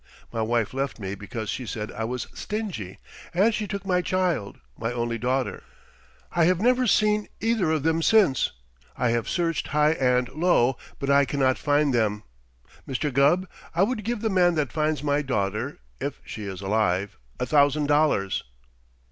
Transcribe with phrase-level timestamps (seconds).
[0.33, 2.97] My wife left me because she said I was stingy,
[3.35, 5.61] and she took my child my only daughter.
[6.31, 8.51] I have never seen either of them since.
[8.97, 12.23] I have searched high and low, but I cannot find them.
[12.87, 13.13] Mr.
[13.13, 17.45] Gubb, I would give the man that finds my daughter if she is alive a
[17.45, 18.43] thousand dollars."